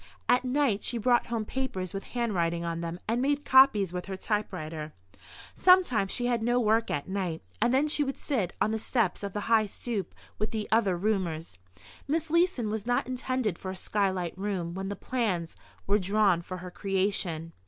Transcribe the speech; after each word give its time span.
At 0.27 0.43
night 0.43 0.81
she 0.83 0.97
brought 0.97 1.27
home 1.27 1.45
papers 1.45 1.93
with 1.93 2.05
handwriting 2.15 2.65
on 2.65 2.81
them 2.81 2.99
and 3.07 3.21
made 3.21 3.45
copies 3.45 3.93
with 3.93 4.07
her 4.07 4.17
typewriter. 4.17 4.93
Sometimes 5.55 6.11
she 6.11 6.25
had 6.25 6.41
no 6.41 6.59
work 6.59 6.89
at 6.89 7.07
night, 7.07 7.43
and 7.61 7.71
then 7.71 7.87
she 7.87 8.03
would 8.03 8.17
sit 8.17 8.51
on 8.59 8.71
the 8.71 8.79
steps 8.79 9.21
of 9.21 9.33
the 9.33 9.41
high 9.41 9.67
stoop 9.67 10.15
with 10.39 10.49
the 10.49 10.67
other 10.71 10.97
roomers. 10.97 11.59
Miss 12.07 12.31
Leeson 12.31 12.71
was 12.71 12.87
not 12.87 13.05
intended 13.05 13.59
for 13.59 13.69
a 13.69 13.75
sky 13.75 14.09
light 14.09 14.35
room 14.35 14.73
when 14.73 14.89
the 14.89 14.95
plans 14.95 15.55
were 15.85 15.99
drawn 15.99 16.41
for 16.41 16.57
her 16.57 16.71
creation. 16.71 17.53